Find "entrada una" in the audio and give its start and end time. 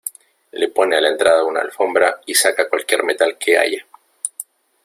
1.09-1.61